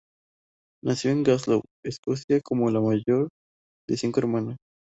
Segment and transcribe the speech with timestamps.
[0.83, 3.29] Nació en Glasgow, Escocia, como la mayor
[3.87, 4.55] de cinco hermanos.